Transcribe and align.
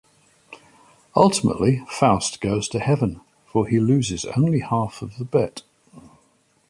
Ultimately, 1.15 1.83
Faust 1.87 2.41
goes 2.41 2.67
to 2.69 2.79
Heaven, 2.79 3.21
for 3.45 3.67
he 3.67 3.79
loses 3.79 4.25
only 4.35 4.61
half 4.61 5.03
of 5.03 5.17
the 5.19 5.25
bet. 5.25 5.61